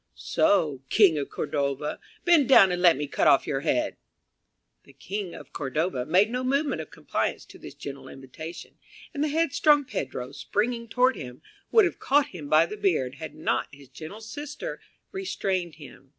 [0.15, 3.97] "So, King of Cordova, bend down and let me cut off your head."
[4.83, 8.79] The "King of Cordova" made no movement of compliance to this gentle invitation,
[9.13, 13.13] and the head strong Pedro, springing toward him, would have caught him by the beard,
[13.21, 16.09] had not his gentle sister restrained him.